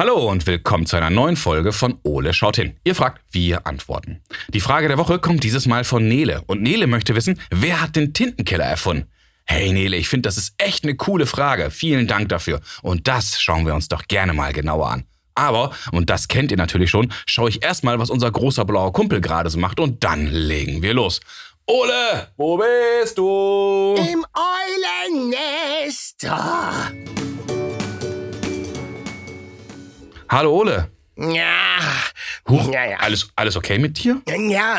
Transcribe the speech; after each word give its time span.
Hallo 0.00 0.30
und 0.30 0.46
willkommen 0.46 0.86
zu 0.86 0.96
einer 0.96 1.10
neuen 1.10 1.36
Folge 1.36 1.74
von 1.74 1.98
Ole 2.04 2.32
schaut 2.32 2.56
hin. 2.56 2.74
Ihr 2.84 2.94
fragt, 2.94 3.20
wir 3.32 3.66
antworten. 3.66 4.22
Die 4.48 4.60
Frage 4.60 4.88
der 4.88 4.96
Woche 4.96 5.18
kommt 5.18 5.44
dieses 5.44 5.66
Mal 5.66 5.84
von 5.84 6.08
Nele. 6.08 6.42
Und 6.46 6.62
Nele 6.62 6.86
möchte 6.86 7.14
wissen, 7.14 7.38
wer 7.50 7.82
hat 7.82 7.96
den 7.96 8.14
Tintenkiller 8.14 8.64
erfunden? 8.64 9.10
Hey 9.44 9.70
Nele, 9.74 9.98
ich 9.98 10.08
finde, 10.08 10.26
das 10.26 10.38
ist 10.38 10.54
echt 10.56 10.84
eine 10.84 10.96
coole 10.96 11.26
Frage. 11.26 11.70
Vielen 11.70 12.06
Dank 12.06 12.30
dafür. 12.30 12.62
Und 12.80 13.08
das 13.08 13.42
schauen 13.42 13.66
wir 13.66 13.74
uns 13.74 13.88
doch 13.88 14.04
gerne 14.08 14.32
mal 14.32 14.54
genauer 14.54 14.88
an. 14.88 15.04
Aber, 15.34 15.70
und 15.92 16.08
das 16.08 16.28
kennt 16.28 16.50
ihr 16.50 16.56
natürlich 16.56 16.88
schon, 16.88 17.12
schaue 17.26 17.50
ich 17.50 17.62
erstmal, 17.62 17.98
was 17.98 18.08
unser 18.08 18.30
großer 18.30 18.64
blauer 18.64 18.94
Kumpel 18.94 19.20
gerade 19.20 19.50
so 19.50 19.58
macht 19.58 19.80
und 19.80 20.02
dann 20.02 20.28
legen 20.28 20.80
wir 20.80 20.94
los. 20.94 21.20
Ole, 21.66 22.28
wo 22.38 22.56
bist 22.56 23.18
du? 23.18 23.96
Im 23.98 24.24
Eulennest. 24.32 26.26
Oh. 26.26 27.19
Hallo 30.30 30.52
Ole. 30.60 30.88
Ja. 31.16 31.80
Huch, 32.48 32.72
Ja, 32.72 32.84
ja. 32.84 32.98
Alles, 32.98 33.30
alles 33.34 33.56
okay 33.56 33.80
mit 33.80 33.98
dir? 34.04 34.22
Ja, 34.28 34.78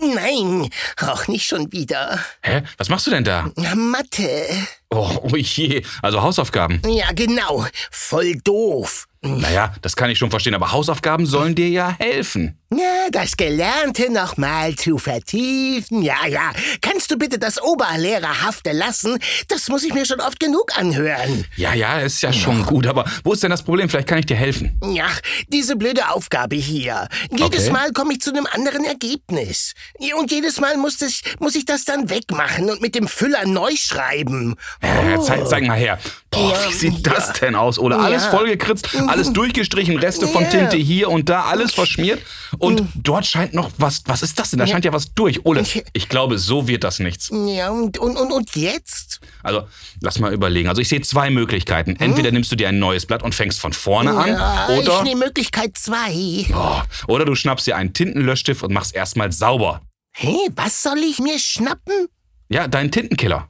nein, 0.00 0.70
auch 1.02 1.28
nicht 1.28 1.46
schon 1.46 1.70
wieder. 1.70 2.18
Hä? 2.40 2.62
Was 2.78 2.88
machst 2.88 3.06
du 3.06 3.10
denn 3.10 3.22
da? 3.22 3.50
Na, 3.56 3.74
Mathe. 3.74 4.48
Oh, 4.90 5.18
oh 5.22 5.36
je, 5.36 5.82
also 6.02 6.22
Hausaufgaben. 6.22 6.80
Ja, 6.86 7.10
genau. 7.12 7.66
Voll 7.90 8.36
doof. 8.44 9.06
Naja, 9.22 9.74
das 9.82 9.96
kann 9.96 10.10
ich 10.10 10.18
schon 10.18 10.30
verstehen, 10.30 10.54
aber 10.54 10.72
Hausaufgaben 10.72 11.26
sollen 11.26 11.54
dir 11.54 11.68
ja 11.68 11.96
helfen. 11.98 12.58
Ja, 12.72 13.08
das 13.12 13.36
Gelernte 13.36 14.10
nochmal 14.12 14.74
zu 14.74 14.98
vertiefen. 14.98 16.02
Ja, 16.02 16.26
ja. 16.26 16.50
Kannst 16.80 17.10
du 17.10 17.16
bitte 17.16 17.38
das 17.38 17.62
Oberlehrerhafte 17.62 18.72
lassen? 18.72 19.18
Das 19.48 19.68
muss 19.68 19.84
ich 19.84 19.94
mir 19.94 20.04
schon 20.04 20.20
oft 20.20 20.40
genug 20.40 20.76
anhören. 20.76 21.44
Ja, 21.56 21.74
ja, 21.74 22.00
ist 22.00 22.22
ja 22.22 22.32
schon 22.32 22.64
gut, 22.66 22.86
aber 22.86 23.04
wo 23.22 23.32
ist 23.32 23.42
denn 23.42 23.50
das 23.50 23.62
Problem? 23.62 23.88
Vielleicht 23.88 24.08
kann 24.08 24.18
ich 24.18 24.26
dir 24.26 24.36
helfen. 24.36 24.78
Ja, 24.92 25.08
diese 25.48 25.76
blöde 25.76 26.10
Aufgabe 26.10 26.56
hier. 26.56 27.08
Jedes 27.30 27.66
Okay. 27.66 27.70
Mal 27.70 27.92
komme 27.92 28.12
ich 28.12 28.20
zu 28.20 28.30
einem 28.30 28.46
anderen 28.52 28.84
Ergebnis. 28.84 29.74
Und 30.18 30.30
jedes 30.30 30.60
Mal 30.60 30.76
muss, 30.76 30.98
das, 30.98 31.20
muss 31.40 31.54
ich 31.54 31.64
das 31.64 31.84
dann 31.84 32.10
wegmachen 32.10 32.68
und 32.68 32.80
mit 32.80 32.94
dem 32.94 33.08
Füller 33.08 33.46
neu 33.46 33.74
schreiben. 33.76 34.56
Äh, 34.80 35.18
zeig, 35.20 35.46
zeig 35.48 35.66
mal 35.66 35.76
her. 35.78 35.98
Boah, 36.30 36.54
wie 36.68 36.72
sieht 36.72 37.06
das 37.06 37.32
denn 37.32 37.54
aus, 37.54 37.78
Ole? 37.78 37.98
Alles 37.98 38.26
vollgekritzt, 38.26 38.94
alles 39.06 39.32
durchgestrichen, 39.32 39.96
Reste 39.98 40.26
von. 40.26 40.48
Tinte 40.50 40.76
hier 40.76 41.08
und 41.10 41.28
da, 41.28 41.44
alles 41.44 41.72
verschmiert. 41.72 42.20
Und 42.58 42.82
dort 42.94 43.24
scheint 43.26 43.54
noch 43.54 43.70
was. 43.78 44.02
Was 44.06 44.22
ist 44.22 44.38
das 44.38 44.50
denn? 44.50 44.58
Da 44.58 44.66
scheint 44.66 44.84
ja 44.84 44.92
was 44.92 45.12
durch. 45.14 45.44
Ole, 45.46 45.64
Ich- 45.94 46.08
glaube, 46.08 46.38
so 46.38 46.68
wird 46.68 46.84
das 46.84 46.98
nichts. 46.98 47.30
Ja, 47.46 47.70
und, 47.70 47.98
und, 47.98 48.16
und, 48.16 48.32
und 48.32 48.54
jetzt? 48.56 49.20
Also, 49.42 49.62
lass 50.02 50.18
mal 50.18 50.32
überlegen. 50.32 50.68
Also, 50.68 50.82
ich 50.82 50.88
sehe 50.88 51.00
zwei 51.00 51.30
Möglichkeiten. 51.30 51.96
Entweder 51.96 52.30
nimmst 52.30 52.52
du 52.52 52.56
dir 52.56 52.68
ein 52.68 52.78
neues 52.78 53.06
Blatt 53.06 53.22
und 53.22 53.34
fängst 53.34 53.58
von 53.60 53.72
vorne 53.72 54.12
an, 54.16 54.28
Ja, 54.28 54.68
oder, 54.68 54.98
ich 54.98 55.02
nehme 55.04 55.24
Möglichkeit 55.24 55.76
zwei. 55.76 56.46
oh, 56.54 56.82
oder 57.08 57.24
du 57.24 57.34
schnappst 57.34 57.66
dir 57.66 57.76
einen 57.76 57.92
Tintenlöschstift 57.92 58.62
und 58.62 58.72
machst 58.72 58.94
erstmal 58.94 59.32
sauber. 59.32 59.80
Hä, 60.12 60.36
was 60.54 60.82
soll 60.82 60.98
ich 60.98 61.18
mir 61.18 61.38
schnappen? 61.38 62.08
Ja, 62.48 62.68
deinen 62.68 62.90
Tintenkiller. 62.90 63.48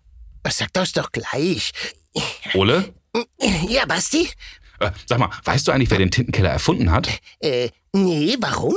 Sag 0.51 0.73
das 0.73 0.93
doch 0.93 1.13
gleich. 1.13 1.73
Ole, 2.55 2.93
Ja, 3.69 3.85
Basti? 3.87 4.29
äh, 4.81 4.91
sag 5.07 5.19
mal, 5.19 5.31
weißt 5.45 5.67
du 5.69 5.73
eigentlich, 5.73 5.91
wer 5.91 5.99
den 5.99 6.11
Tintenkiller 6.11 6.51
erfunden 6.51 6.91
hat? 6.91 7.09
Äh, 7.41 7.71
nee, 7.93 8.37
warum? 8.41 8.75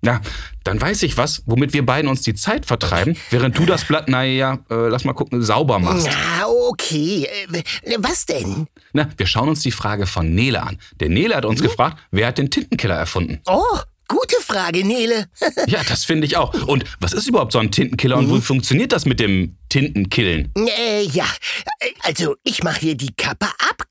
Na, 0.00 0.20
dann 0.64 0.78
weiß 0.80 1.02
ich 1.04 1.16
was, 1.16 1.42
womit 1.46 1.72
wir 1.72 1.84
beiden 1.86 2.10
uns 2.10 2.20
die 2.20 2.34
Zeit 2.34 2.66
vertreiben, 2.66 3.16
während 3.30 3.56
du 3.56 3.64
das 3.64 3.86
Blatt, 3.86 4.06
naja, 4.08 4.58
äh, 4.70 4.88
lass 4.88 5.04
mal 5.04 5.14
gucken, 5.14 5.42
sauber 5.42 5.78
machst. 5.78 6.06
Na, 6.06 6.46
okay. 6.46 7.26
Äh, 7.52 7.62
was 7.98 8.26
denn? 8.26 8.66
Na, 8.92 9.08
wir 9.16 9.26
schauen 9.26 9.48
uns 9.48 9.60
die 9.62 9.70
Frage 9.70 10.06
von 10.06 10.34
Nele 10.34 10.62
an. 10.62 10.78
Der 11.00 11.08
Nele 11.08 11.34
hat 11.34 11.46
uns 11.46 11.62
gefragt, 11.62 11.98
wer 12.10 12.26
hat 12.26 12.36
den 12.38 12.50
Tintenkiller 12.50 12.96
erfunden? 12.96 13.40
Oh, 13.46 13.78
gute 14.08 14.36
Frage, 14.40 14.84
Nele. 14.86 15.28
Ja, 15.66 15.82
das 15.88 16.04
finde 16.04 16.26
ich 16.26 16.36
auch. 16.36 16.52
Und 16.66 16.84
was 17.00 17.12
ist 17.12 17.26
überhaupt 17.26 17.52
so 17.52 17.58
ein 17.58 17.70
Tintenkiller 17.70 18.16
und 18.18 18.32
wie 18.34 18.40
funktioniert 18.40 18.92
das 18.92 19.06
mit 19.06 19.18
dem 19.20 19.56
Tintenkillen? 19.68 20.52
Äh, 20.56 21.02
ja, 21.04 21.26
Äh, 21.80 21.90
also 22.02 22.36
ich 22.44 22.62
mache 22.62 22.80
hier 22.80 22.94
die 22.96 23.12
Kappe 23.16 23.46
ab, 23.46 23.82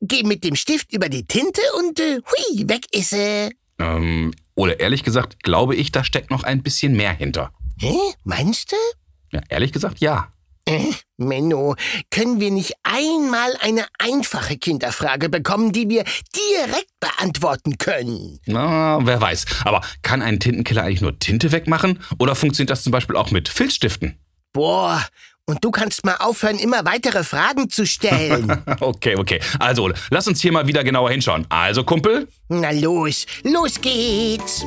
gehe 0.00 0.24
mit 0.24 0.44
dem 0.44 0.56
Stift 0.56 0.92
über 0.92 1.08
die 1.08 1.26
Tinte 1.26 1.60
und 1.78 2.00
äh, 2.00 2.20
hui, 2.20 2.68
weg 2.68 2.86
ist 2.92 3.10
sie. 3.10 3.50
Ähm, 3.78 4.32
oder 4.54 4.80
ehrlich 4.80 5.02
gesagt, 5.04 5.42
glaube 5.42 5.74
ich, 5.76 5.92
da 5.92 6.04
steckt 6.04 6.30
noch 6.30 6.42
ein 6.42 6.62
bisschen 6.62 6.94
mehr 6.94 7.12
hinter. 7.12 7.52
Hä? 7.78 7.94
Meinst 8.24 8.72
du? 8.72 8.76
Ja, 9.32 9.40
ehrlich 9.48 9.72
gesagt, 9.72 10.00
ja. 10.00 10.32
Äh, 10.70 10.92
Menno, 11.16 11.74
können 12.10 12.40
wir 12.40 12.50
nicht 12.50 12.74
einmal 12.82 13.54
eine 13.60 13.86
einfache 13.98 14.56
Kinderfrage 14.56 15.28
bekommen, 15.28 15.72
die 15.72 15.88
wir 15.88 16.04
direkt 16.34 16.90
beantworten 17.00 17.76
können? 17.78 18.38
Na, 18.46 19.04
wer 19.04 19.20
weiß. 19.20 19.44
Aber 19.64 19.80
kann 20.02 20.22
ein 20.22 20.38
Tintenkiller 20.40 20.82
eigentlich 20.84 21.00
nur 21.00 21.18
Tinte 21.18 21.52
wegmachen? 21.52 22.00
Oder 22.18 22.34
funktioniert 22.34 22.70
das 22.70 22.82
zum 22.84 22.92
Beispiel 22.92 23.16
auch 23.16 23.30
mit 23.30 23.48
Filzstiften? 23.48 24.18
Boah, 24.52 25.04
und 25.46 25.64
du 25.64 25.70
kannst 25.72 26.04
mal 26.04 26.16
aufhören, 26.16 26.58
immer 26.58 26.84
weitere 26.84 27.24
Fragen 27.24 27.68
zu 27.70 27.84
stellen. 27.86 28.62
Okay, 28.80 29.16
okay. 29.16 29.40
Also, 29.58 29.90
lass 30.10 30.26
uns 30.28 30.40
hier 30.40 30.52
mal 30.52 30.66
wieder 30.66 30.84
genauer 30.84 31.10
hinschauen. 31.10 31.44
Also, 31.48 31.84
Kumpel, 31.84 32.28
Na 32.48 32.70
los, 32.70 33.26
los 33.42 33.80
geht's. 33.80 34.64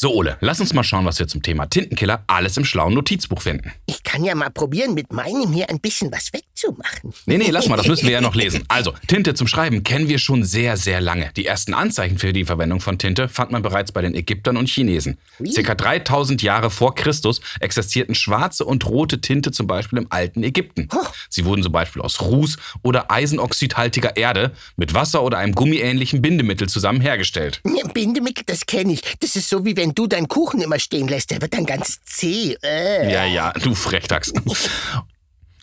So, 0.00 0.14
Ole, 0.14 0.36
lass 0.40 0.60
uns 0.60 0.72
mal 0.74 0.84
schauen, 0.84 1.04
was 1.06 1.18
wir 1.18 1.26
zum 1.26 1.42
Thema 1.42 1.66
Tintenkiller 1.66 2.22
alles 2.28 2.56
im 2.56 2.64
schlauen 2.64 2.94
Notizbuch 2.94 3.42
finden. 3.42 3.72
Ich 3.86 4.04
kann 4.04 4.22
ja 4.22 4.36
mal 4.36 4.48
probieren, 4.48 4.94
mit 4.94 5.12
meinem 5.12 5.52
hier 5.52 5.68
ein 5.70 5.80
bisschen 5.80 6.12
was 6.12 6.32
wegzumachen. 6.58 7.12
Nee, 7.26 7.38
nee, 7.38 7.50
lass 7.50 7.68
mal, 7.68 7.76
das 7.76 7.86
müssen 7.86 8.06
wir 8.06 8.12
ja 8.12 8.20
noch 8.20 8.34
lesen. 8.34 8.64
Also, 8.68 8.94
Tinte 9.06 9.34
zum 9.34 9.46
Schreiben 9.46 9.82
kennen 9.82 10.08
wir 10.08 10.18
schon 10.18 10.44
sehr, 10.44 10.76
sehr 10.76 11.00
lange. 11.00 11.30
Die 11.36 11.46
ersten 11.46 11.74
Anzeichen 11.74 12.18
für 12.18 12.32
die 12.32 12.44
Verwendung 12.44 12.80
von 12.80 12.98
Tinte 12.98 13.28
fand 13.28 13.50
man 13.50 13.62
bereits 13.62 13.92
bei 13.92 14.02
den 14.02 14.14
Ägyptern 14.14 14.56
und 14.56 14.68
Chinesen. 14.68 15.18
Circa 15.46 15.74
3000 15.74 16.42
Jahre 16.42 16.70
vor 16.70 16.94
Christus 16.94 17.40
existierten 17.60 18.14
schwarze 18.14 18.64
und 18.64 18.86
rote 18.86 19.20
Tinte 19.20 19.50
zum 19.50 19.66
Beispiel 19.66 19.98
im 19.98 20.06
alten 20.10 20.42
Ägypten. 20.42 20.88
Sie 21.28 21.44
wurden 21.44 21.62
zum 21.62 21.72
Beispiel 21.72 22.02
aus 22.02 22.20
Ruß 22.20 22.56
oder 22.82 23.10
eisenoxidhaltiger 23.10 24.16
Erde 24.16 24.52
mit 24.76 24.94
Wasser 24.94 25.22
oder 25.22 25.38
einem 25.38 25.54
gummiähnlichen 25.54 26.22
Bindemittel 26.22 26.68
zusammen 26.68 27.00
hergestellt. 27.00 27.60
Bindemittel, 27.94 28.44
das 28.46 28.66
kenne 28.66 28.92
ich. 28.92 29.02
Das 29.20 29.36
ist 29.36 29.48
so, 29.48 29.64
wie 29.64 29.76
wenn 29.76 29.94
du 29.94 30.06
deinen 30.06 30.28
Kuchen 30.28 30.60
immer 30.60 30.78
stehen 30.78 31.08
lässt. 31.08 31.30
Der 31.30 31.40
wird 31.40 31.54
dann 31.54 31.66
ganz 31.66 32.00
zäh. 32.04 32.56
Äh. 32.62 33.12
Ja, 33.12 33.24
ja, 33.24 33.52
du 33.52 33.74
Frechdachs. 33.74 34.32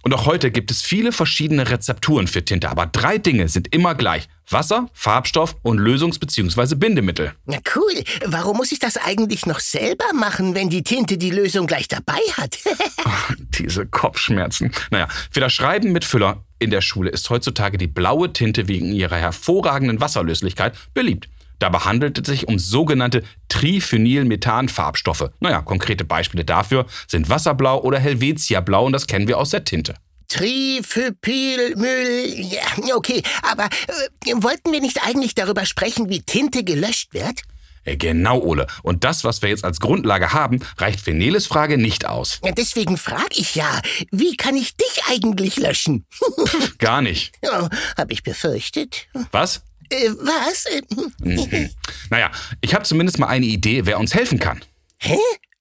Und 0.06 0.14
auch 0.14 0.28
heute 0.28 0.52
gibt 0.52 0.70
es 0.70 0.84
viele 0.84 1.12
verschiedene 1.12 1.68
Rezepturen 1.68 2.28
für 2.28 2.46
Tinte, 2.46 2.70
aber 2.70 2.86
drei 2.86 3.18
Dinge 3.18 3.50
sind 3.50 3.74
immer 3.74 3.96
gleich. 3.96 4.28
Wasser, 4.48 4.88
Farbstoff 4.94 5.56
und 5.64 5.80
Lösungs- 5.80 6.20
bzw. 6.20 6.76
Bindemittel. 6.76 7.34
Na 7.48 7.58
cool. 7.76 8.04
Warum 8.24 8.58
muss 8.58 8.72
ich 8.72 8.78
das 8.78 8.98
eigentlich 8.98 9.48
noch 9.48 9.60
selber 9.60 10.06
machen, 10.14 10.54
wenn 10.54 10.70
die 10.70 10.84
Tinte 10.84 11.18
die 11.18 11.32
Lösung 11.32 11.66
gleich 11.66 11.88
dabei 11.88 12.20
hat? 12.38 12.60
Diese 13.58 13.88
Kopfschmerzen. 13.88 14.72
Naja, 14.92 15.08
für 15.32 15.40
das 15.40 15.54
Schreiben 15.54 15.92
mit 15.92 16.06
Füller 16.06 16.46
in 16.60 16.70
der 16.70 16.82
Schule 16.82 17.10
ist 17.10 17.28
heutzutage 17.32 17.80
die 17.80 17.88
blaue 17.88 18.32
Tinte 18.32 18.68
wegen 18.68 18.94
ihrer 18.94 19.18
hervorragenden 19.18 20.02
Wasserlöslichkeit 20.02 20.76
beliebt. 20.94 21.30
Dabei 21.60 21.80
handelt 21.80 22.18
es 22.18 22.28
sich 22.28 22.48
um 22.48 22.60
sogenannte 22.60 23.24
Triphenylmethan-Farbstoffe. 23.50 25.30
Naja, 25.40 25.62
konkrete 25.62 26.04
Beispiele 26.06 26.46
dafür 26.46 26.86
sind 27.08 27.30
Wasserblau 27.30 27.82
oder 27.82 28.00
Helvetiablau 28.00 28.86
und 28.86 28.92
das 28.94 29.08
kennen 29.08 29.28
wir 29.28 29.38
aus 29.38 29.52
der 29.52 29.64
Tinte. 29.64 29.96
Triphenylmüll. 30.28 32.26
Ja, 32.40 32.96
okay. 32.96 33.22
Aber 33.44 33.66
äh, 33.66 34.32
wollten 34.38 34.72
wir 34.72 34.82
nicht 34.82 35.04
eigentlich 35.06 35.36
darüber 35.36 35.66
sprechen, 35.66 36.10
wie 36.10 36.22
Tinte 36.22 36.64
gelöscht 36.64 37.14
wird? 37.14 37.42
Äh, 37.84 37.98
Genau, 37.98 38.40
Ole. 38.40 38.68
Und 38.84 39.04
das, 39.04 39.24
was 39.24 39.42
wir 39.42 39.50
jetzt 39.50 39.64
als 39.64 39.80
Grundlage 39.80 40.34
haben, 40.34 40.60
reicht 40.78 41.00
für 41.00 41.14
Neles 41.14 41.46
Frage 41.48 41.78
nicht 41.78 42.06
aus. 42.08 42.40
Ja, 42.44 42.52
deswegen 42.52 42.98
frage 42.98 43.36
ich 43.36 43.56
ja, 43.56 43.82
wie 44.12 44.36
kann 44.36 44.56
ich 44.56 44.76
dich 44.76 45.02
eigentlich 45.08 45.58
löschen? 45.58 46.06
Gar 46.80 47.02
nicht. 47.02 47.34
oh, 47.44 47.70
hab 47.96 48.12
ich 48.12 48.24
befürchtet. 48.24 49.08
Was? 49.32 49.62
Äh, 49.90 50.10
was? 50.20 50.66
Äh, 50.66 50.82
Mhm. 51.20 51.70
Naja, 52.10 52.32
ich 52.62 52.74
habe 52.74 52.84
zumindest 52.86 53.20
mal 53.20 53.28
eine 53.28 53.46
Idee, 53.46 53.86
wer 53.86 54.00
uns 54.00 54.14
helfen 54.14 54.40
kann. 54.40 54.62
hä? 55.00 55.18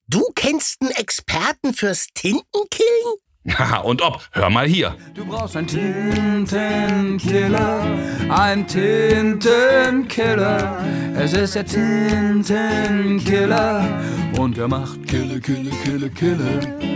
Du 0.07 0.23
kennst 0.35 0.81
einen 0.83 0.91
Experten 0.93 1.73
fürs 1.73 2.07
Tintenkillen? 2.15 3.15
Haha, 3.59 3.79
und 3.79 4.01
ob, 4.03 4.21
hör 4.33 4.51
mal 4.51 4.67
hier. 4.67 4.97
Du 5.15 5.25
brauchst 5.27 5.57
einen 5.57 5.67
Tintenkiller, 5.67 7.87
ein 8.31 8.67
Tintenkiller. 9.65 10.85
Es 11.17 11.33
ist 11.35 11.55
der 11.55 11.65
Tintenkiller 12.85 14.01
und 14.39 14.59
er 14.59 14.69
macht 14.69 15.07
Kille, 15.07 15.41
Kille, 15.41 15.71
Kille, 15.85 16.11
Kille. 16.11 16.94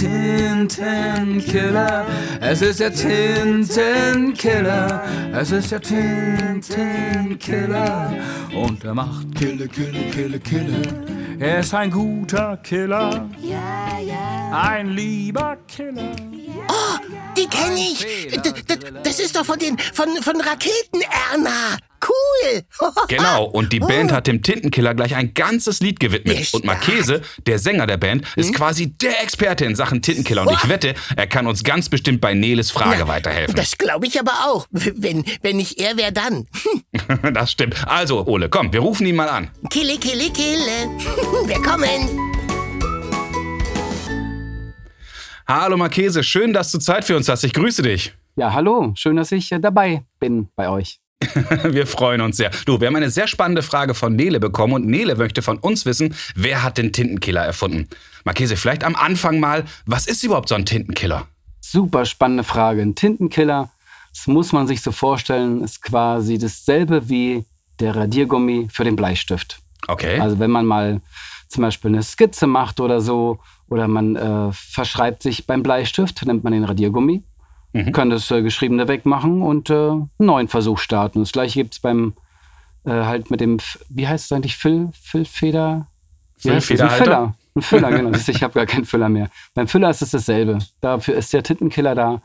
Tintenkiller. 0.00 2.06
Es 2.40 2.62
ist 2.62 2.80
der 2.80 2.94
Tintenkiller. 2.94 5.04
Es 5.34 5.52
ist 5.52 5.72
der 5.72 5.82
Tintenkiller. 5.82 8.14
Und 8.54 8.82
er 8.82 8.94
macht 8.94 9.34
Kille, 9.34 9.68
Kille, 9.68 10.10
Kille, 10.10 10.40
Kille. 10.40 10.80
Er 11.38 11.60
ist 11.60 11.74
ein 11.74 11.90
guter 11.90 12.56
Killer. 12.58 13.28
Ein 14.52 14.88
lieber 14.88 15.56
Killer. 15.68 16.16
Oh, 16.68 16.98
die 17.36 17.46
kenne 17.46 17.78
ich. 17.78 18.04
Das 19.02 19.20
ist 19.20 19.36
doch 19.36 19.44
von 19.44 19.58
den 19.58 19.78
von, 19.78 20.08
von 20.22 20.40
Raketen 20.40 21.02
Erna. 21.30 21.76
Cool. 22.80 22.90
Genau, 23.08 23.44
und 23.44 23.72
die 23.72 23.80
Band 23.80 24.12
hat 24.12 24.26
dem 24.26 24.42
Tintenkiller 24.42 24.94
gleich 24.94 25.16
ein 25.16 25.34
ganzes 25.34 25.80
Lied 25.80 25.98
gewidmet. 26.00 26.48
Und 26.52 26.64
Marchese, 26.64 27.22
der 27.46 27.58
Sänger 27.58 27.86
der 27.86 27.96
Band, 27.96 28.24
ist 28.36 28.54
quasi 28.54 28.92
der 28.92 29.22
Experte 29.22 29.64
in 29.64 29.74
Sachen 29.74 30.00
Tintenkiller. 30.00 30.46
Und 30.46 30.52
ich 30.52 30.68
wette, 30.68 30.94
er 31.16 31.26
kann 31.26 31.46
uns 31.46 31.64
ganz 31.64 31.88
bestimmt 31.88 32.20
bei 32.20 32.34
Neles 32.34 32.70
Frage 32.70 33.08
weiterhelfen. 33.08 33.56
Das 33.56 33.76
glaube 33.76 34.06
ich 34.06 34.18
aber 34.20 34.32
auch. 34.46 34.66
Wenn, 34.70 35.24
wenn 35.42 35.56
nicht 35.56 35.80
er, 35.80 35.96
wer 35.96 36.10
dann? 36.10 36.46
Das 37.32 37.52
stimmt. 37.52 37.76
Also, 37.86 38.26
Ole, 38.26 38.48
komm, 38.48 38.72
wir 38.72 38.80
rufen 38.80 39.06
ihn 39.06 39.16
mal 39.16 39.28
an. 39.28 39.50
Kille, 39.70 39.98
kille, 39.98 40.30
kille. 40.30 40.88
Wir 41.46 41.60
kommen. 41.62 42.30
Hallo 45.46 45.76
Marchese, 45.76 46.22
schön, 46.22 46.52
dass 46.52 46.70
du 46.70 46.78
Zeit 46.78 47.04
für 47.04 47.16
uns 47.16 47.28
hast. 47.28 47.42
Ich 47.42 47.52
grüße 47.52 47.82
dich. 47.82 48.14
Ja, 48.36 48.52
hallo, 48.52 48.92
schön, 48.94 49.16
dass 49.16 49.32
ich 49.32 49.50
äh, 49.50 49.58
dabei 49.58 50.04
bin 50.20 50.48
bei 50.54 50.68
euch. 50.68 51.00
Wir 51.64 51.86
freuen 51.86 52.20
uns 52.20 52.36
sehr. 52.36 52.50
Du, 52.64 52.80
wir 52.80 52.86
haben 52.88 52.96
eine 52.96 53.10
sehr 53.10 53.26
spannende 53.26 53.62
Frage 53.62 53.94
von 53.94 54.16
Nele 54.16 54.40
bekommen 54.40 54.72
und 54.72 54.86
Nele 54.86 55.16
möchte 55.16 55.42
von 55.42 55.58
uns 55.58 55.84
wissen, 55.84 56.14
wer 56.34 56.62
hat 56.62 56.78
den 56.78 56.92
Tintenkiller 56.92 57.44
erfunden? 57.44 57.88
Marchese, 58.24 58.56
vielleicht 58.56 58.84
am 58.84 58.96
Anfang 58.96 59.38
mal, 59.38 59.64
was 59.86 60.06
ist 60.06 60.22
überhaupt 60.24 60.48
so 60.48 60.54
ein 60.54 60.64
Tintenkiller? 60.64 61.26
Super 61.60 62.06
spannende 62.06 62.44
Frage. 62.44 62.82
Ein 62.82 62.94
Tintenkiller, 62.94 63.70
das 64.14 64.26
muss 64.26 64.52
man 64.52 64.66
sich 64.66 64.80
so 64.80 64.92
vorstellen, 64.92 65.62
ist 65.62 65.82
quasi 65.82 66.38
dasselbe 66.38 67.08
wie 67.08 67.44
der 67.80 67.96
Radiergummi 67.96 68.68
für 68.72 68.84
den 68.84 68.96
Bleistift. 68.96 69.60
Okay. 69.88 70.18
Also 70.18 70.38
wenn 70.38 70.50
man 70.50 70.66
mal 70.66 71.00
zum 71.48 71.62
Beispiel 71.62 71.90
eine 71.90 72.02
Skizze 72.02 72.46
macht 72.46 72.80
oder 72.80 73.00
so, 73.00 73.40
oder 73.68 73.88
man 73.88 74.16
äh, 74.16 74.52
verschreibt 74.52 75.22
sich 75.22 75.46
beim 75.46 75.62
Bleistift, 75.62 76.24
nimmt 76.26 76.44
man 76.44 76.52
den 76.52 76.64
Radiergummi, 76.64 77.22
kann 77.92 78.10
das 78.10 78.30
äh, 78.30 78.42
Geschriebene 78.42 78.88
wegmachen 78.88 79.42
und 79.42 79.70
äh, 79.70 79.74
einen 79.74 80.10
neuen 80.18 80.48
Versuch 80.48 80.78
starten. 80.78 81.20
Das 81.20 81.32
gleiche 81.32 81.60
gibt 81.60 81.74
es 81.74 81.80
beim 81.80 82.14
äh, 82.84 82.90
halt 82.90 83.30
mit 83.30 83.40
dem, 83.40 83.58
wie 83.88 84.08
heißt 84.08 84.26
es 84.26 84.32
eigentlich, 84.32 84.56
Füll, 84.56 84.90
Füllfeder? 85.00 85.86
Das? 86.42 86.70
Ein? 86.70 86.90
Füller. 86.90 87.34
Ein 87.54 87.62
Füller, 87.62 87.90
genau. 87.96 88.18
Ich 88.26 88.42
habe 88.42 88.54
gar 88.54 88.66
keinen 88.66 88.84
Füller 88.84 89.08
mehr. 89.08 89.30
Beim 89.54 89.68
Füller 89.68 89.90
ist 89.90 90.02
es 90.02 90.10
dasselbe. 90.10 90.58
Dafür 90.80 91.16
ist 91.16 91.32
der 91.32 91.42
Tintenkiller 91.42 91.94
da. 91.94 92.22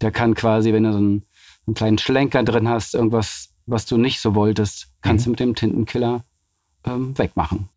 Der 0.00 0.10
kann 0.10 0.34
quasi, 0.34 0.72
wenn 0.72 0.82
du 0.82 0.92
so 0.92 0.98
einen, 0.98 1.22
einen 1.66 1.74
kleinen 1.74 1.98
Schlenker 1.98 2.42
drin 2.42 2.68
hast, 2.68 2.94
irgendwas, 2.94 3.50
was 3.66 3.86
du 3.86 3.96
nicht 3.96 4.20
so 4.20 4.34
wolltest, 4.34 4.88
kannst 5.00 5.26
du 5.26 5.30
mit 5.30 5.40
dem 5.40 5.54
Tintenkiller 5.54 6.24
ähm, 6.84 7.16
wegmachen. 7.16 7.68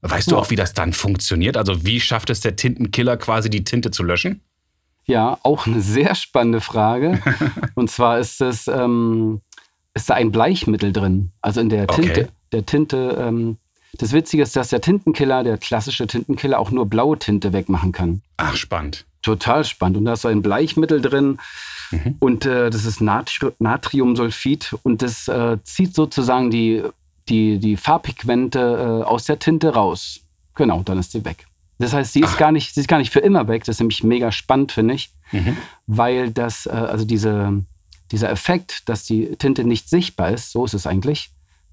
Weißt 0.00 0.30
du 0.30 0.36
auch, 0.36 0.50
wie 0.50 0.56
das 0.56 0.72
dann 0.72 0.92
funktioniert? 0.92 1.56
Also 1.56 1.84
wie 1.84 2.00
schafft 2.00 2.30
es 2.30 2.40
der 2.40 2.56
Tintenkiller 2.56 3.16
quasi 3.16 3.50
die 3.50 3.64
Tinte 3.64 3.90
zu 3.90 4.02
löschen? 4.02 4.40
Ja, 5.06 5.38
auch 5.42 5.66
eine 5.66 5.80
sehr 5.80 6.14
spannende 6.14 6.60
Frage. 6.60 7.20
Und 7.74 7.90
zwar 7.90 8.18
ist 8.18 8.40
es, 8.40 8.66
ähm, 8.66 9.40
ist 9.94 10.10
da 10.10 10.14
ein 10.14 10.32
Bleichmittel 10.32 10.92
drin. 10.92 11.30
Also 11.40 11.60
in 11.60 11.68
der 11.68 11.84
Okay. 11.84 12.02
Tinte. 12.02 12.28
Der 12.52 12.66
Tinte, 12.66 13.16
ähm, 13.20 13.56
das 13.98 14.12
Witzige 14.12 14.42
ist, 14.42 14.56
dass 14.56 14.68
der 14.68 14.80
Tintenkiller, 14.80 15.42
der 15.44 15.58
klassische 15.58 16.06
Tintenkiller, 16.06 16.58
auch 16.58 16.70
nur 16.70 16.86
blaue 16.86 17.18
Tinte 17.18 17.52
wegmachen 17.52 17.92
kann. 17.92 18.22
Ach, 18.36 18.56
spannend. 18.56 19.04
Total 19.22 19.64
spannend. 19.64 19.98
Und 19.98 20.04
da 20.04 20.12
ist 20.12 20.22
so 20.22 20.28
ein 20.28 20.42
Bleichmittel 20.42 21.00
drin. 21.00 21.38
Und 22.20 22.46
äh, 22.46 22.70
das 22.70 22.84
ist 22.84 23.00
Natri 23.00 23.50
Natriumsulfid. 23.58 24.74
Und 24.82 25.02
das 25.02 25.28
äh, 25.28 25.58
zieht 25.64 25.94
sozusagen 25.94 26.50
die, 26.50 26.82
die, 27.28 27.58
die 27.58 27.76
Farbpigmente 27.76 29.02
äh, 29.02 29.04
aus 29.04 29.24
der 29.24 29.38
Tinte 29.38 29.74
raus. 29.74 30.20
Genau, 30.54 30.82
dann 30.84 30.98
ist 30.98 31.12
sie 31.12 31.24
weg. 31.24 31.46
Das 31.78 31.92
heißt, 31.92 32.12
sie 32.12 32.20
ist, 32.20 32.38
gar 32.38 32.52
nicht, 32.52 32.74
sie 32.74 32.80
ist 32.80 32.88
gar 32.88 32.98
nicht 32.98 33.12
für 33.12 33.20
immer 33.20 33.48
weg. 33.48 33.64
Das 33.64 33.76
ist 33.76 33.80
nämlich 33.80 34.02
mega 34.02 34.32
spannend, 34.32 34.72
finde 34.72 34.94
ich. 34.94 35.10
Weil 35.86 36.30
das, 36.30 36.66
äh, 36.66 36.70
also 36.70 37.04
diese, 37.04 37.62
dieser 38.10 38.30
Effekt, 38.30 38.88
dass 38.88 39.04
die 39.04 39.36
Tinte 39.36 39.64
nicht 39.64 39.88
sichtbar 39.90 40.30
ist, 40.30 40.52
so 40.52 40.64
ist 40.64 40.74
es 40.74 40.86
eigentlich, 40.86 41.30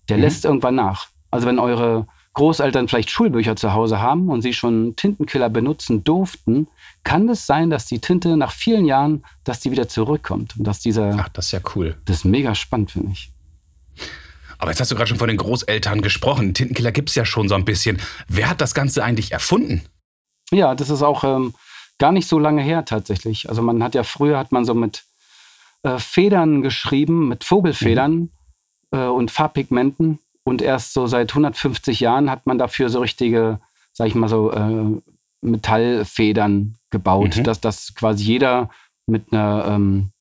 der 0.10 0.18
lässt 0.18 0.46
irgendwann 0.46 0.76
nach. 0.76 1.08
Also 1.32 1.48
wenn 1.48 1.60
eure 1.60 2.08
Großeltern 2.34 2.88
vielleicht 2.88 3.12
Schulbücher 3.12 3.56
zu 3.56 3.74
Hause 3.74 4.02
haben 4.02 4.30
und 4.30 4.42
sie 4.42 4.54
schon 4.54 4.96
Tintenkiller 4.96 5.50
benutzen 5.50 6.04
durften, 6.04 6.68
kann 7.04 7.30
es 7.30 7.46
sein, 7.46 7.70
dass 7.70 7.86
die 7.86 8.00
Tinte 8.00 8.36
nach 8.38 8.52
vielen 8.52 8.86
Jahren, 8.86 9.24
dass 9.44 9.60
die 9.60 9.72
wieder 9.72 9.88
zurückkommt. 9.88 10.58
Und 10.58 10.66
dass 10.66 10.80
dieser, 10.80 11.16
Ach, 11.20 11.30
das 11.30 11.48
ist 11.48 11.52
ja 11.52 11.60
cool. 11.76 11.96
das 12.06 12.18
ist 12.18 12.26
mega 12.26 12.56
spannend, 12.56 12.92
finde 12.92 13.12
ich. 13.12 13.32
Aber 14.58 14.72
jetzt 14.72 14.80
hast 14.80 14.92
du 14.92 14.96
gerade 14.96 15.10
schon 15.10 15.18
von 15.18 15.28
den 15.28 15.38
Großeltern 15.38 16.02
gesprochen. 16.02 16.54
Tintenkiller 16.54 16.92
gibt 16.92 17.10
es 17.10 17.16
ja 17.16 17.26
schon 17.26 17.50
so 17.50 17.56
ein 17.56 17.66
bisschen. 17.66 18.02
Wer 18.28 18.50
hat 18.50 18.62
das 18.62 18.74
Ganze 18.74 19.04
eigentlich 19.04 19.32
erfunden? 19.32 19.84
Ja, 20.54 20.76
das 20.76 20.90
ist 20.90 21.02
auch 21.02 21.24
ähm, 21.24 21.54
gar 22.00 22.12
nicht 22.12 22.28
so 22.28 22.40
lange 22.40 22.62
her 22.62 22.86
tatsächlich. 22.86 23.50
Also 23.50 23.62
man 23.62 23.84
hat 23.84 23.96
ja 23.96 24.04
früher 24.04 24.38
hat 24.38 24.52
man 24.52 24.66
so 24.66 24.74
mit 24.74 25.04
äh, 25.84 25.98
Federn 26.00 26.62
geschrieben, 26.62 27.28
mit 27.28 27.44
Vogelfedern 27.44 28.30
äh, 28.92 29.06
und 29.06 29.32
Farbpigmenten. 29.32 30.20
Und 30.46 30.62
erst 30.62 30.94
so 30.94 31.08
seit 31.08 31.32
150 31.32 32.00
Jahren 32.02 32.30
hat 32.30 32.46
man 32.46 32.58
dafür 32.58 32.90
so 32.90 33.00
richtige, 33.00 33.60
sag 33.94 34.08
ich 34.08 34.16
mal 34.16 34.28
so, 34.30 34.52
äh, 34.52 35.02
Metallfedern 35.42 36.76
gebaut, 36.90 37.38
Mhm. 37.38 37.44
dass 37.44 37.60
das 37.62 37.94
quasi 37.96 38.24
jeder 38.24 38.70
mit 39.08 39.32
einer, 39.32 39.66
ähm, 39.68 40.12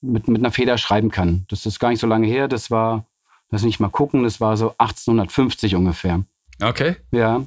mit, 0.00 0.28
mit 0.28 0.40
einer 0.40 0.50
Feder 0.52 0.78
schreiben 0.78 1.10
kann. 1.10 1.46
Das 1.48 1.66
ist 1.66 1.78
gar 1.78 1.88
nicht 1.90 2.00
so 2.00 2.06
lange 2.06 2.26
her. 2.26 2.48
Das 2.48 2.70
war, 2.70 3.06
lass 3.50 3.62
mich 3.62 3.80
mal 3.80 3.88
gucken, 3.88 4.22
das 4.22 4.40
war 4.40 4.56
so 4.56 4.74
1850 4.78 5.74
ungefähr. 5.74 6.24
Okay. 6.62 6.96
Ja. 7.10 7.42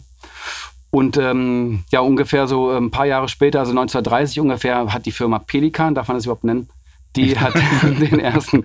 Und 0.92 1.18
ähm, 1.18 1.84
ja, 1.92 2.00
ungefähr 2.00 2.48
so 2.48 2.72
ein 2.72 2.90
paar 2.90 3.06
Jahre 3.06 3.30
später, 3.30 3.60
also 3.60 3.72
1930 3.72 4.40
ungefähr, 4.40 4.92
hat 4.92 5.06
die 5.06 5.12
Firma 5.12 5.40
Pelikan, 5.40 5.94
darf 5.94 6.08
man 6.08 6.18
das 6.18 6.26
überhaupt 6.26 6.44
nennen, 6.44 6.68
die 7.16 7.38
hat 7.38 7.54
den 7.84 8.20
ersten 8.20 8.64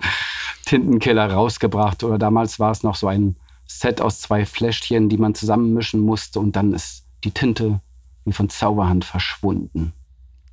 Tintenkiller 0.65 1.31
rausgebracht. 1.31 2.03
Oder 2.03 2.17
damals 2.17 2.59
war 2.59 2.71
es 2.71 2.83
noch 2.83 2.95
so 2.95 3.07
ein 3.07 3.35
Set 3.67 4.01
aus 4.01 4.21
zwei 4.21 4.45
Fläschchen, 4.45 5.09
die 5.09 5.17
man 5.17 5.35
zusammenmischen 5.35 5.99
musste 5.99 6.39
und 6.39 6.55
dann 6.55 6.73
ist 6.73 7.03
die 7.23 7.31
Tinte 7.31 7.79
wie 8.25 8.33
von 8.33 8.49
Zauberhand 8.49 9.05
verschwunden. 9.05 9.93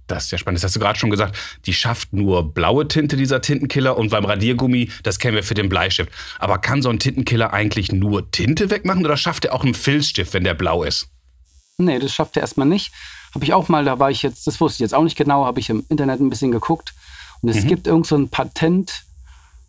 Das 0.06 0.24
ist 0.24 0.30
ja 0.32 0.38
spannend. 0.38 0.58
Das 0.58 0.64
hast 0.64 0.76
du 0.76 0.80
gerade 0.80 0.98
schon 0.98 1.10
gesagt. 1.10 1.38
Die 1.64 1.72
schafft 1.72 2.12
nur 2.12 2.52
blaue 2.52 2.86
Tinte, 2.86 3.16
dieser 3.16 3.40
Tintenkiller. 3.40 3.96
Und 3.96 4.10
beim 4.10 4.24
Radiergummi, 4.24 4.90
das 5.02 5.18
kennen 5.18 5.36
wir 5.36 5.42
für 5.42 5.54
den 5.54 5.70
Bleistift. 5.70 6.10
Aber 6.38 6.58
kann 6.58 6.82
so 6.82 6.90
ein 6.90 6.98
Tintenkiller 6.98 7.52
eigentlich 7.52 7.92
nur 7.92 8.30
Tinte 8.30 8.70
wegmachen 8.70 9.04
oder 9.04 9.16
schafft 9.16 9.46
er 9.46 9.54
auch 9.54 9.64
einen 9.64 9.74
Filzstift, 9.74 10.34
wenn 10.34 10.44
der 10.44 10.54
blau 10.54 10.82
ist? 10.82 11.08
Nee, 11.78 11.98
das 11.98 12.12
schafft 12.12 12.36
er 12.36 12.42
erstmal 12.42 12.66
nicht. 12.66 12.92
Habe 13.34 13.44
ich 13.44 13.54
auch 13.54 13.68
mal, 13.68 13.84
da 13.84 13.98
war 13.98 14.10
ich 14.10 14.22
jetzt, 14.22 14.46
das 14.46 14.60
wusste 14.60 14.76
ich 14.76 14.80
jetzt 14.80 14.94
auch 14.94 15.02
nicht 15.04 15.16
genau, 15.16 15.44
habe 15.46 15.60
ich 15.60 15.70
im 15.70 15.84
Internet 15.88 16.20
ein 16.20 16.30
bisschen 16.30 16.52
geguckt. 16.52 16.94
Und 17.40 17.48
es 17.48 17.66
gibt 17.66 17.86
irgend 17.86 18.06
so 18.06 18.14
ein 18.16 18.28
Patent, 18.28 19.04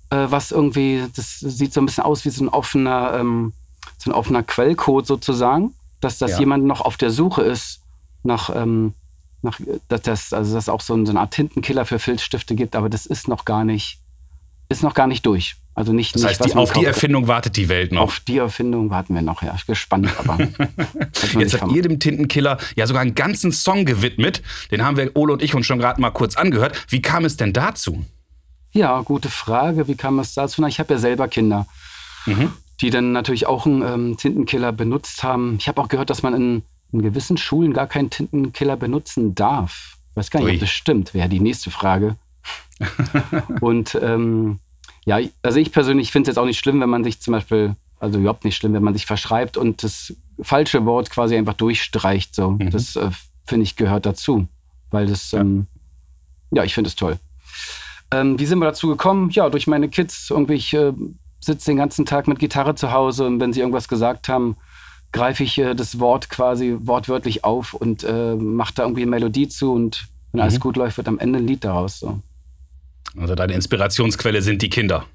äh, 0.10 0.28
was 0.30 0.52
irgendwie, 0.52 1.06
das 1.16 1.40
sieht 1.40 1.74
so 1.74 1.82
ein 1.82 1.86
bisschen 1.86 2.04
aus 2.04 2.24
wie 2.26 2.30
so 2.30 2.44
ein 2.44 2.50
offener, 2.50 3.14
ähm, 3.20 3.54
so 3.98 4.12
ein 4.12 4.14
offener 4.14 4.44
Quellcode 4.44 5.08
sozusagen, 5.08 5.74
dass 6.02 6.18
das 6.18 6.32
Ja. 6.32 6.40
jemand 6.40 6.66
noch 6.66 6.82
auf 6.82 6.98
der 6.98 7.10
Suche 7.10 7.42
ist 7.44 7.80
nach, 8.24 8.50
ähm, 8.54 8.94
nach 9.42 9.60
dass 9.88 10.02
das, 10.04 10.34
also 10.34 10.54
dass 10.54 10.70
auch 10.70 10.82
so, 10.82 10.94
ein, 10.94 11.06
so 11.06 11.12
eine 11.12 11.22
Art 11.22 11.34
Tintenkiller 11.34 11.86
für 11.86 12.00
Filzstifte 12.00 12.54
gibt, 12.56 12.76
aber 12.76 12.90
das 12.90 13.06
ist 13.06 13.28
noch 13.28 13.46
gar 13.46 13.64
nicht, 13.64 14.00
ist 14.70 14.84
noch 14.84 14.94
gar 14.94 15.08
nicht 15.08 15.26
durch. 15.26 15.56
Also 15.76 15.92
nicht, 15.92 16.14
Das 16.14 16.22
nicht 16.22 16.30
heißt, 16.30 16.40
was 16.42 16.52
die, 16.52 16.58
auf 16.58 16.72
die. 16.74 16.86
Erfindung 16.86 17.28
wartet 17.28 17.58
die 17.58 17.68
Welt 17.68 17.92
noch. 17.92 18.02
Auf 18.04 18.20
die 18.20 18.38
Erfindung 18.38 18.90
warten 18.92 19.16
wir 19.16 19.24
noch, 19.24 19.42
ja. 19.42 19.56
Gespannt, 19.66 20.08
aber. 20.20 20.38
hat 20.38 20.60
man 20.60 20.70
Jetzt 21.18 21.36
nicht 21.36 21.50
vermutet. 21.58 21.76
ihr 21.78 21.82
dem 21.82 22.00
Tintenkiller 22.00 22.58
ja 22.76 22.86
sogar 22.86 23.02
einen 23.02 23.16
ganzen 23.16 23.52
Song 23.52 23.86
gewidmet. 23.86 24.44
Den 24.72 24.84
haben 24.86 24.98
wir, 24.98 25.12
Ole 25.16 25.34
und 25.34 25.42
ich, 25.42 25.56
uns 25.56 25.66
schon 25.66 25.80
gerade 25.80 26.00
mal 26.00 26.12
kurz 26.12 26.36
angehört. 26.36 26.86
Wie 26.90 27.02
kam 27.02 27.26
es 27.26 27.38
denn 27.38 27.54
dazu? 27.54 28.06
Ja, 28.72 29.02
gute 29.02 29.30
Frage. 29.30 29.88
Wie 29.88 29.96
kam 29.96 30.20
es 30.20 30.34
dazu? 30.34 30.62
Na, 30.62 30.68
ich 30.68 30.80
habe 30.80 30.94
ja 30.94 31.00
selber 31.00 31.28
Kinder, 31.28 31.68
die 32.82 32.90
dann 32.90 33.12
natürlich 33.12 33.46
auch 33.48 33.66
einen 33.66 33.82
ähm, 33.82 34.18
Tintenkiller 34.18 34.72
benutzt 34.72 35.24
haben. 35.24 35.56
Ich 35.60 35.68
habe 35.68 35.82
auch 35.82 35.88
gehört, 35.88 36.10
dass 36.10 36.24
man 36.24 36.34
in, 36.36 36.64
in 36.92 37.02
gewissen 37.02 37.38
Schulen 37.38 37.74
gar 37.74 37.88
keinen 37.88 38.10
Tintenkiller 38.10 38.76
benutzen 38.78 39.36
darf. 39.36 39.98
Ich 40.12 40.18
weiß 40.18 40.30
gar 40.32 40.40
nicht, 40.42 40.50
Ui. 40.50 40.54
ob 40.56 40.60
das 40.60 40.70
stimmt, 40.70 41.14
wäre 41.16 41.30
die 41.30 41.40
nächste 41.40 41.72
Frage. 41.72 42.16
Und 43.62 43.98
ähm, 44.02 44.60
ja, 45.06 45.20
also 45.42 45.60
ich 45.60 45.72
persönlich 45.72 46.12
finde 46.12 46.30
es 46.30 46.36
jetzt 46.36 46.42
auch 46.42 46.46
nicht 46.46 46.60
schlimm, 46.60 46.80
wenn 46.82 46.90
man 46.90 47.04
sich 47.04 47.20
zum 47.20 47.34
Beispiel, 47.34 47.76
also 48.00 48.20
überhaupt 48.20 48.46
nicht 48.46 48.56
schlimm, 48.56 48.74
wenn 48.74 48.84
man 48.84 48.94
sich 48.94 49.06
verschreibt 49.06 49.58
und 49.58 49.84
das 49.84 50.14
falsche 50.42 50.86
Wort 50.86 51.10
quasi 51.10 51.36
einfach 51.36 51.54
durchstreicht. 51.54 52.36
So. 52.36 52.58
Das 52.72 52.96
äh, 52.96 53.10
finde 53.46 53.64
ich 53.64 53.76
gehört 53.76 54.06
dazu, 54.06 54.48
weil 54.92 55.08
das, 55.08 55.32
ja, 55.32 55.42
ähm, 55.42 55.68
ja 56.52 56.64
ich 56.64 56.74
finde 56.74 56.88
es 56.88 56.96
toll. 56.96 57.20
Ähm, 58.12 58.40
wie 58.40 58.46
sind 58.46 58.60
wir 58.60 58.66
dazu 58.66 58.88
gekommen? 58.88 59.30
Ja, 59.32 59.50
durch 59.50 59.68
meine 59.68 59.90
Kids. 59.90 60.30
Irgendwie, 60.30 60.54
ich 60.54 60.74
äh, 60.74 60.94
sitze 61.40 61.72
den 61.72 61.78
ganzen 61.78 62.06
Tag 62.06 62.28
mit 62.28 62.40
Gitarre 62.40 62.76
zu 62.76 62.92
Hause 62.92 63.26
und 63.26 63.40
wenn 63.40 63.52
sie 63.52 63.60
irgendwas 63.60 63.88
gesagt 63.88 64.30
haben, 64.30 64.56
greife 65.12 65.44
ich 65.44 65.58
äh, 65.58 65.74
das 65.74 66.00
Wort 66.00 66.30
quasi 66.30 66.78
wortwörtlich 66.80 67.44
auf 67.44 67.74
und 67.74 68.04
äh, 68.04 68.36
mache 68.36 68.74
da 68.76 68.84
irgendwie 68.84 69.02
eine 69.02 69.12
Melodie 69.12 69.48
zu 69.48 69.74
und 69.74 70.08
wenn 70.32 70.42
alles 70.42 70.60
gut 70.60 70.78
läuft, 70.78 70.98
wird 70.98 71.08
am 71.08 71.20
Ende 71.20 71.40
ein 71.40 71.46
Lied 71.46 71.64
daraus. 71.64 72.00
So. 72.00 72.20
Also 73.18 73.36
deine 73.36 73.54
Inspirationsquelle 73.54 74.42
sind 74.42 74.62
die 74.62 74.70
Kinder. 74.70 75.06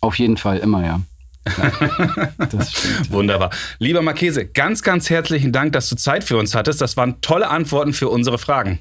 Auf 0.00 0.18
jeden 0.18 0.36
Fall, 0.36 0.58
immer, 0.58 0.84
ja. 0.84 1.00
das 2.50 2.72
stimmt. 2.72 3.10
Wunderbar. 3.10 3.50
Lieber 3.78 4.02
Marchese, 4.02 4.46
ganz, 4.46 4.82
ganz 4.82 5.10
herzlichen 5.10 5.52
Dank, 5.52 5.72
dass 5.72 5.88
du 5.88 5.96
Zeit 5.96 6.24
für 6.24 6.36
uns 6.36 6.54
hattest. 6.54 6.80
Das 6.80 6.96
waren 6.96 7.20
tolle 7.20 7.48
Antworten 7.48 7.92
für 7.92 8.08
unsere 8.08 8.38
Fragen. 8.38 8.78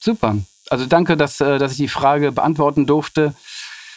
Super. 0.00 0.36
Also 0.70 0.86
danke, 0.86 1.16
dass, 1.16 1.40
äh, 1.40 1.58
dass 1.58 1.72
ich 1.72 1.78
die 1.78 1.88
Frage 1.88 2.32
beantworten 2.32 2.86
durfte. 2.86 3.34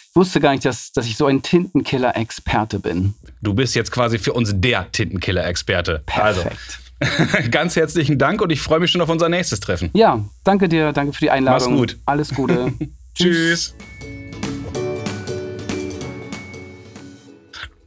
Ich 0.10 0.16
wusste 0.16 0.40
gar 0.40 0.52
nicht, 0.52 0.66
dass, 0.66 0.92
dass 0.92 1.06
ich 1.06 1.18
so 1.18 1.26
ein 1.26 1.42
Tintenkiller-Experte 1.42 2.80
bin. 2.80 3.14
Du 3.42 3.54
bist 3.54 3.74
jetzt 3.74 3.92
quasi 3.92 4.20
für 4.20 4.34
uns 4.34 4.52
der 4.54 4.92
Tintenkiller-Experte. 4.92 6.04
Also, 6.16 6.42
Perfekt. 6.42 6.80
Also, 7.00 7.50
ganz 7.52 7.76
herzlichen 7.76 8.18
Dank 8.18 8.42
und 8.42 8.52
ich 8.52 8.62
freue 8.62 8.80
mich 8.80 8.92
schon 8.92 9.02
auf 9.02 9.10
unser 9.10 9.30
nächstes 9.30 9.60
Treffen. 9.60 9.90
Ja, 9.94 10.24
danke 10.44 10.70
dir, 10.70 10.94
danke 10.94 11.14
für 11.14 11.22
die 11.22 11.32
Einladung. 11.32 11.72
Mach's 11.72 11.80
gut. 11.80 11.98
Alles 12.06 12.30
Gute. 12.30 12.74
Tschüss. 13.16 13.74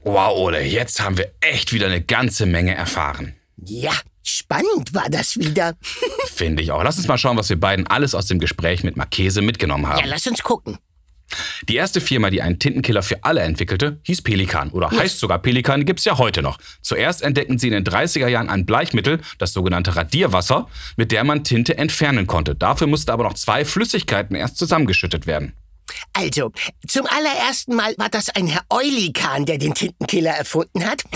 Wow, 0.07 0.39
Ole, 0.39 0.63
jetzt 0.63 1.03
haben 1.03 1.19
wir 1.19 1.33
echt 1.41 1.73
wieder 1.73 1.87
eine 1.87 2.01
ganze 2.01 2.47
Menge 2.47 2.73
erfahren. 2.73 3.35
Ja, 3.57 3.91
spannend 4.23 4.95
war 4.95 5.11
das 5.11 5.37
wieder. 5.37 5.75
Finde 6.33 6.63
ich 6.63 6.71
auch. 6.71 6.85
Lass 6.85 6.97
uns 6.97 7.09
mal 7.09 7.19
schauen, 7.19 7.37
was 7.37 7.49
wir 7.49 7.59
beiden 7.59 7.89
alles 7.89 8.15
aus 8.15 8.27
dem 8.27 8.39
Gespräch 8.39 8.85
mit 8.85 8.97
Marchese 8.97 9.43
mitgenommen 9.43 9.89
haben. 9.89 9.99
Ja, 9.99 10.07
lass 10.07 10.29
uns 10.29 10.45
gucken. 10.45 10.79
Die 11.69 11.75
erste 11.75 12.01
Firma, 12.01 12.31
die 12.31 12.41
einen 12.41 12.61
Tintenkiller 12.61 13.03
für 13.03 13.25
alle 13.25 13.41
entwickelte, 13.41 13.99
hieß 14.05 14.23
Pelikan 14.23 14.71
oder 14.71 14.93
ja. 14.93 15.01
heißt 15.01 15.19
sogar 15.19 15.41
Pelikan, 15.41 15.85
gibt 15.85 15.99
es 15.99 16.05
ja 16.05 16.19
heute 16.19 16.41
noch. 16.41 16.59
Zuerst 16.83 17.23
entdeckten 17.23 17.59
sie 17.59 17.67
in 17.67 17.73
den 17.73 17.85
30er 17.85 18.29
Jahren 18.29 18.49
ein 18.49 18.65
Bleichmittel, 18.65 19.19
das 19.39 19.53
sogenannte 19.53 19.97
Radierwasser, 19.97 20.69
mit 20.97 21.11
der 21.11 21.25
man 21.25 21.43
Tinte 21.43 21.77
entfernen 21.79 22.29
konnte. 22.29 22.55
Dafür 22.55 22.87
mussten 22.87 23.11
aber 23.11 23.25
noch 23.25 23.35
zwei 23.35 23.65
Flüssigkeiten 23.65 24.37
erst 24.37 24.57
zusammengeschüttet 24.57 25.27
werden. 25.27 25.55
Also, 26.12 26.52
zum 26.87 27.07
allerersten 27.07 27.75
Mal 27.75 27.95
war 27.99 28.09
das 28.09 28.31
ein 28.31 28.47
Herr 28.47 28.64
Eulikan, 28.71 29.47
der 29.47 29.59
den 29.59 29.75
Tintenkiller 29.75 30.33
erfunden 30.33 30.85
hat. 30.85 31.02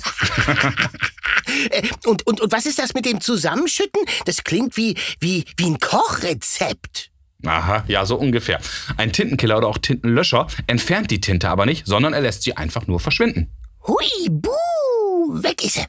Äh, 1.70 1.88
und, 2.06 2.26
und, 2.26 2.40
und 2.40 2.52
was 2.52 2.66
ist 2.66 2.78
das 2.78 2.94
mit 2.94 3.06
dem 3.06 3.20
Zusammenschütten? 3.20 4.02
Das 4.24 4.44
klingt 4.44 4.76
wie, 4.76 4.96
wie, 5.18 5.44
wie 5.56 5.66
ein 5.66 5.78
Kochrezept. 5.78 7.10
Aha, 7.44 7.84
ja, 7.88 8.04
so 8.04 8.16
ungefähr. 8.16 8.60
Ein 8.96 9.12
Tintenkiller 9.12 9.58
oder 9.58 9.68
auch 9.68 9.78
Tintenlöscher 9.78 10.46
entfernt 10.66 11.10
die 11.10 11.20
Tinte 11.20 11.48
aber 11.48 11.66
nicht, 11.66 11.86
sondern 11.86 12.12
er 12.12 12.20
lässt 12.20 12.42
sie 12.42 12.56
einfach 12.56 12.86
nur 12.86 13.00
verschwinden. 13.00 13.50
Hui, 13.86 14.28
buh, 14.28 15.42
weg 15.42 15.64
ist 15.64 15.78
er. 15.78 15.86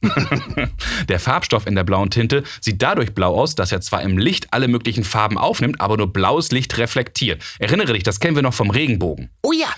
der 1.08 1.20
Farbstoff 1.20 1.66
in 1.66 1.74
der 1.74 1.84
blauen 1.84 2.10
Tinte 2.10 2.44
sieht 2.60 2.82
dadurch 2.82 3.14
blau 3.14 3.34
aus, 3.34 3.54
dass 3.54 3.72
er 3.72 3.80
zwar 3.80 4.02
im 4.02 4.18
Licht 4.18 4.52
alle 4.52 4.68
möglichen 4.68 5.04
Farben 5.04 5.38
aufnimmt, 5.38 5.80
aber 5.80 5.96
nur 5.96 6.12
blaues 6.12 6.50
Licht 6.52 6.78
reflektiert. 6.78 7.42
Erinnere 7.58 7.92
dich, 7.92 8.02
das 8.02 8.20
kennen 8.20 8.36
wir 8.36 8.42
noch 8.42 8.54
vom 8.54 8.70
Regenbogen. 8.70 9.30
Oh 9.42 9.52
ja. 9.52 9.68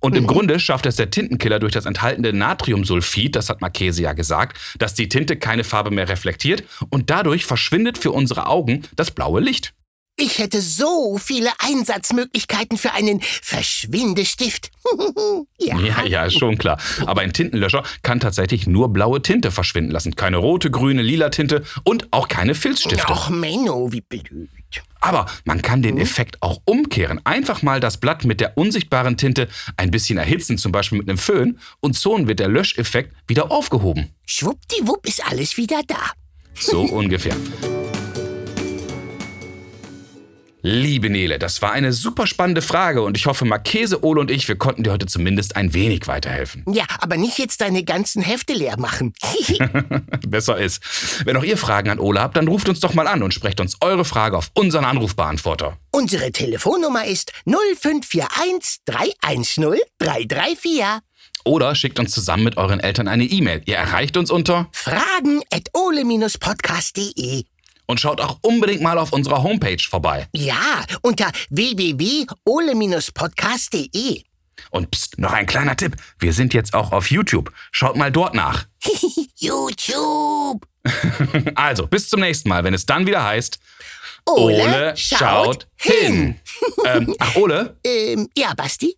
Und 0.00 0.14
im 0.16 0.24
mhm. 0.24 0.28
Grunde 0.28 0.60
schafft 0.60 0.84
es 0.84 0.96
der 0.96 1.10
Tintenkiller 1.10 1.58
durch 1.58 1.72
das 1.72 1.86
enthaltene 1.86 2.34
Natriumsulfid, 2.34 3.34
das 3.34 3.48
hat 3.48 3.62
Marchese 3.62 4.02
ja 4.02 4.12
gesagt, 4.12 4.58
dass 4.78 4.92
die 4.92 5.08
Tinte 5.08 5.36
keine 5.36 5.64
Farbe 5.64 5.90
mehr 5.90 6.10
reflektiert 6.10 6.62
und 6.90 7.08
dadurch 7.08 7.46
verschwindet 7.46 7.96
für 7.96 8.12
unsere 8.12 8.46
Augen 8.46 8.82
das 8.96 9.10
blaue 9.10 9.40
Licht. 9.40 9.72
Ich 10.16 10.38
hätte 10.38 10.60
so 10.60 11.18
viele 11.18 11.50
Einsatzmöglichkeiten 11.58 12.78
für 12.78 12.92
einen 12.92 13.20
Verschwindestift. 13.20 14.70
ja. 15.58 15.78
ja, 15.80 16.04
ja, 16.04 16.30
schon 16.30 16.56
klar. 16.56 16.78
Aber 17.06 17.22
ein 17.22 17.32
Tintenlöscher 17.32 17.82
kann 18.02 18.20
tatsächlich 18.20 18.68
nur 18.68 18.92
blaue 18.92 19.22
Tinte 19.22 19.50
verschwinden 19.50 19.90
lassen. 19.90 20.14
Keine 20.14 20.36
rote, 20.36 20.70
grüne, 20.70 21.02
lila 21.02 21.30
Tinte 21.30 21.64
und 21.82 22.12
auch 22.12 22.28
keine 22.28 22.54
Filzstifte. 22.54 23.06
Ach, 23.08 23.28
Menno, 23.28 23.90
wie 23.90 24.02
blöd. 24.02 24.50
Aber 25.00 25.26
man 25.44 25.62
kann 25.62 25.82
den 25.82 25.96
hm? 25.96 26.02
Effekt 26.02 26.42
auch 26.42 26.62
umkehren. 26.64 27.20
Einfach 27.24 27.62
mal 27.62 27.80
das 27.80 27.98
Blatt 27.98 28.24
mit 28.24 28.40
der 28.40 28.56
unsichtbaren 28.56 29.16
Tinte 29.16 29.48
ein 29.76 29.90
bisschen 29.90 30.16
erhitzen, 30.16 30.58
zum 30.58 30.72
Beispiel 30.72 30.98
mit 30.98 31.08
einem 31.08 31.18
Föhn, 31.18 31.58
und 31.80 31.96
schon 31.96 32.28
wird 32.28 32.38
der 32.38 32.48
Löscheffekt 32.48 33.14
wieder 33.26 33.50
aufgehoben. 33.50 34.10
Schwuppdiwupp 34.26 35.06
ist 35.06 35.26
alles 35.26 35.56
wieder 35.56 35.82
da. 35.86 36.12
So 36.54 36.80
ungefähr. 36.90 37.36
Liebe 40.66 41.10
Nele, 41.10 41.38
das 41.38 41.60
war 41.60 41.72
eine 41.72 41.92
super 41.92 42.26
spannende 42.26 42.62
Frage 42.62 43.02
und 43.02 43.18
ich 43.18 43.26
hoffe, 43.26 43.44
Marchese, 43.44 44.02
Ole 44.02 44.18
und 44.22 44.30
ich, 44.30 44.48
wir 44.48 44.56
konnten 44.56 44.82
dir 44.82 44.92
heute 44.92 45.04
zumindest 45.04 45.56
ein 45.56 45.74
wenig 45.74 46.08
weiterhelfen. 46.08 46.64
Ja, 46.66 46.86
aber 47.00 47.18
nicht 47.18 47.38
jetzt 47.38 47.60
deine 47.60 47.84
ganzen 47.84 48.22
Hefte 48.22 48.54
leer 48.54 48.78
machen. 48.78 49.12
Besser 50.26 50.56
ist. 50.56 51.26
Wenn 51.26 51.36
auch 51.36 51.44
ihr 51.44 51.58
Fragen 51.58 51.90
an 51.90 51.98
Ole 51.98 52.18
habt, 52.18 52.38
dann 52.38 52.48
ruft 52.48 52.70
uns 52.70 52.80
doch 52.80 52.94
mal 52.94 53.06
an 53.06 53.22
und 53.22 53.34
sprecht 53.34 53.60
uns 53.60 53.76
eure 53.82 54.06
Frage 54.06 54.38
auf 54.38 54.52
unseren 54.54 54.86
Anrufbeantworter. 54.86 55.76
Unsere 55.90 56.32
Telefonnummer 56.32 57.04
ist 57.04 57.34
0541 57.44 58.78
310 58.86 59.80
334. 59.98 60.82
Oder 61.44 61.74
schickt 61.74 61.98
uns 61.98 62.12
zusammen 62.12 62.44
mit 62.44 62.56
euren 62.56 62.80
Eltern 62.80 63.06
eine 63.06 63.24
E-Mail. 63.24 63.60
Ihr 63.66 63.76
erreicht 63.76 64.16
uns 64.16 64.30
unter 64.30 64.70
fragen 64.72 65.42
at 65.52 65.68
ole-podcast.de 65.74 67.44
und 67.86 68.00
schaut 68.00 68.20
auch 68.20 68.38
unbedingt 68.42 68.82
mal 68.82 68.98
auf 68.98 69.12
unserer 69.12 69.42
Homepage 69.42 69.82
vorbei. 69.88 70.28
Ja, 70.32 70.84
unter 71.02 71.30
www.ole-podcast.de. 71.50 74.22
Und 74.70 74.90
pst, 74.90 75.18
noch 75.18 75.32
ein 75.32 75.46
kleiner 75.46 75.76
Tipp. 75.76 75.96
Wir 76.18 76.32
sind 76.32 76.54
jetzt 76.54 76.74
auch 76.74 76.92
auf 76.92 77.10
YouTube. 77.10 77.52
Schaut 77.70 77.96
mal 77.96 78.10
dort 78.10 78.34
nach. 78.34 78.66
YouTube. 79.36 80.66
also, 81.54 81.86
bis 81.86 82.08
zum 82.08 82.20
nächsten 82.20 82.48
Mal, 82.48 82.64
wenn 82.64 82.74
es 82.74 82.86
dann 82.86 83.06
wieder 83.06 83.24
heißt. 83.24 83.58
Ole, 84.26 84.62
Ole 84.62 84.96
schaut, 84.96 85.68
hin. 85.76 86.02
hin. 86.02 86.40
ähm, 86.86 87.14
ach, 87.18 87.36
Ole? 87.36 87.76
Ähm, 87.84 88.28
ja, 88.36 88.54
Basti? 88.54 88.96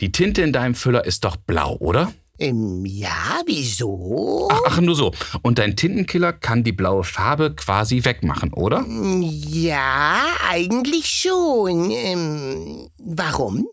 Die 0.00 0.12
Tinte 0.12 0.42
in 0.42 0.52
deinem 0.52 0.74
Füller 0.74 1.04
ist 1.04 1.24
doch 1.24 1.36
blau, 1.36 1.76
oder? 1.76 2.12
Ähm, 2.38 2.84
ja, 2.84 3.40
wieso? 3.46 4.48
Ach, 4.50 4.60
ach, 4.66 4.80
nur 4.80 4.96
so. 4.96 5.12
Und 5.42 5.58
dein 5.58 5.76
Tintenkiller 5.76 6.32
kann 6.32 6.64
die 6.64 6.72
blaue 6.72 7.04
Farbe 7.04 7.54
quasi 7.54 8.04
wegmachen, 8.04 8.52
oder? 8.52 8.84
Ja, 8.88 10.20
eigentlich 10.48 11.06
schon. 11.06 11.90
Ähm, 11.90 12.88
warum? 12.98 13.66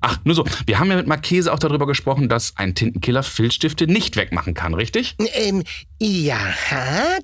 Ach, 0.00 0.18
nur 0.24 0.34
so. 0.36 0.44
Wir 0.66 0.78
haben 0.78 0.90
ja 0.90 0.96
mit 0.96 1.08
Marchese 1.08 1.52
auch 1.52 1.58
darüber 1.58 1.86
gesprochen, 1.86 2.28
dass 2.28 2.56
ein 2.56 2.74
Tintenkiller 2.74 3.24
Filzstifte 3.24 3.86
nicht 3.88 4.16
wegmachen 4.16 4.54
kann, 4.54 4.74
richtig? 4.74 5.16
Ähm, 5.32 5.64
ja, 5.98 6.38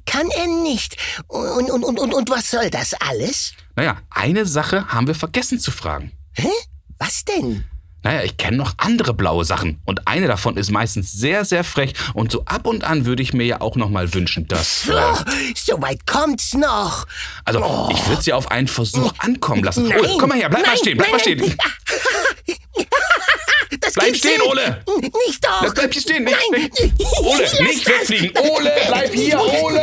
kann 0.06 0.28
er 0.30 0.46
nicht. 0.62 0.96
Und, 1.28 1.70
und, 1.70 1.84
und, 1.84 1.98
und, 2.00 2.14
und 2.14 2.30
was 2.30 2.50
soll 2.50 2.70
das 2.70 2.94
alles? 2.94 3.52
Naja, 3.76 3.98
eine 4.10 4.44
Sache 4.46 4.88
haben 4.88 5.06
wir 5.06 5.14
vergessen 5.14 5.60
zu 5.60 5.70
fragen. 5.70 6.12
Hä? 6.32 6.48
Was 6.98 7.24
denn? 7.24 7.64
Naja, 8.04 8.22
ich 8.22 8.36
kenne 8.36 8.58
noch 8.58 8.74
andere 8.76 9.14
blaue 9.14 9.46
Sachen 9.46 9.80
und 9.86 10.06
eine 10.06 10.26
davon 10.26 10.58
ist 10.58 10.70
meistens 10.70 11.10
sehr, 11.10 11.46
sehr 11.46 11.64
frech 11.64 11.94
und 12.12 12.30
so 12.30 12.44
ab 12.44 12.66
und 12.66 12.84
an 12.84 13.06
würde 13.06 13.22
ich 13.22 13.32
mir 13.32 13.46
ja 13.46 13.62
auch 13.62 13.76
noch 13.76 13.88
mal 13.88 14.12
wünschen, 14.12 14.46
dass... 14.46 14.86
Äh, 14.86 14.92
oh, 14.92 15.16
so 15.56 15.80
weit 15.80 16.06
kommt's 16.06 16.52
noch. 16.52 17.06
Also, 17.46 17.64
oh. 17.64 17.88
ich 17.90 18.06
würde 18.06 18.22
sie 18.22 18.34
auf 18.34 18.50
einen 18.50 18.68
Versuch 18.68 19.14
ankommen 19.18 19.64
lassen. 19.64 19.88
Nein, 19.88 20.00
Ole, 20.00 20.16
komm 20.18 20.28
mal 20.28 20.38
her, 20.38 20.50
bleib 20.50 20.62
nein, 20.62 20.72
mal 20.72 20.78
stehen, 20.78 20.98
bleib 20.98 21.08
nein, 21.08 21.16
mal 21.16 21.20
stehen. 21.20 21.56
Das 23.80 23.94
bleib 23.94 24.16
stehen, 24.16 24.40
hin. 24.40 24.50
Ole! 24.50 24.84
Nicht 25.26 25.44
doch! 25.44 25.62
Das 25.62 25.74
bleib 25.74 25.92
hier 25.92 26.02
stehen, 26.02 26.24
nicht, 26.24 26.36
Nein. 26.50 26.70
Ole, 27.22 27.64
nicht 27.64 27.86
wegfliegen! 27.86 28.32
Ole, 28.38 28.72
bleib 28.88 29.12
hier, 29.12 29.40
Ole! 29.40 29.82